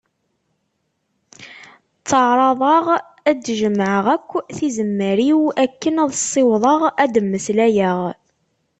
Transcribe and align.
Tteɛraḍeɣ 1.99 2.85
ad 3.29 3.37
d-jemmɛeɣ 3.45 4.05
akk 4.15 4.29
tizemmar-iw 4.55 5.41
akken 5.63 5.95
ad 6.03 6.11
ssiwḍeɣ 6.19 6.81
ad 7.03 7.09
d-mmeslayeɣ. 7.13 7.99